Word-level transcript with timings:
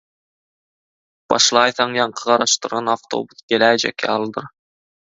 başlaýsaň 1.33 1.95
ýaňky 2.01 2.27
garaşdyran 2.33 2.93
awtobus 2.97 3.47
geläýjek 3.53 4.09
ýalydyr. 4.11 4.55